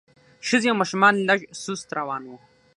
ښځې 0.47 0.67
او 0.71 0.79
ماشومان 0.81 1.13
لږ 1.27 1.39
سست 1.63 1.89
روان 1.99 2.23
وو. 2.25 2.37